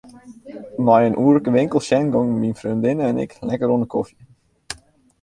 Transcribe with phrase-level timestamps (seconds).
[0.85, 4.21] Nei in oerke winkels sjen gongen myn freondinne en ik lekker oan 'e kofje.